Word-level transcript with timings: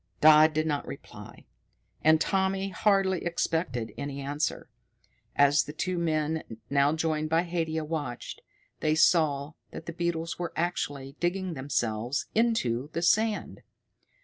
Dodd 0.19 0.53
did 0.55 0.65
not 0.65 0.87
reply, 0.87 1.45
and 2.03 2.19
Tommy 2.19 2.69
hardly 2.69 3.23
expected 3.23 3.93
any 3.99 4.19
answer. 4.19 4.67
As 5.35 5.65
the 5.65 5.73
two 5.73 5.99
men, 5.99 6.41
now 6.71 6.91
joined 6.93 7.29
by 7.29 7.43
Haidia, 7.43 7.83
watched, 7.85 8.41
they 8.79 8.95
saw 8.95 9.51
that 9.69 9.85
the 9.85 9.93
beetles 9.93 10.39
were 10.39 10.53
actually 10.55 11.17
digging 11.19 11.53
themselves 11.53 12.25
into 12.33 12.89
the 12.93 13.03
sand. 13.03 13.61